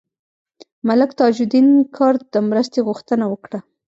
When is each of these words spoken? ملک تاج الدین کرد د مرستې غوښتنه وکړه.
ملک 0.87 1.09
تاج 1.19 1.35
الدین 1.45 1.67
کرد 1.95 2.21
د 2.33 2.35
مرستې 2.49 2.79
غوښتنه 2.87 3.25
وکړه. 3.29 3.59